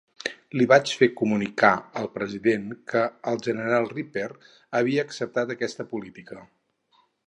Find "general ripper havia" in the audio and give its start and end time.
3.51-5.09